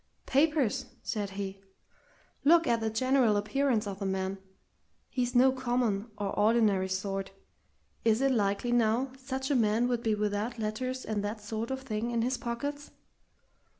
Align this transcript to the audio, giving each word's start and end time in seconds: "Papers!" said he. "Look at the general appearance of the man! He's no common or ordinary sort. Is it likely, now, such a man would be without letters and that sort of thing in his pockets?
"Papers!" 0.25 0.85
said 1.03 1.29
he. 1.37 1.61
"Look 2.43 2.65
at 2.65 2.79
the 2.79 2.89
general 2.89 3.37
appearance 3.37 3.85
of 3.85 3.99
the 3.99 4.05
man! 4.07 4.39
He's 5.11 5.35
no 5.35 5.51
common 5.51 6.07
or 6.17 6.29
ordinary 6.29 6.89
sort. 6.89 7.29
Is 8.03 8.19
it 8.19 8.31
likely, 8.31 8.71
now, 8.71 9.11
such 9.19 9.51
a 9.51 9.55
man 9.55 9.87
would 9.89 10.01
be 10.01 10.15
without 10.15 10.57
letters 10.57 11.05
and 11.05 11.23
that 11.23 11.39
sort 11.39 11.69
of 11.69 11.81
thing 11.83 12.09
in 12.09 12.23
his 12.23 12.35
pockets? 12.39 12.89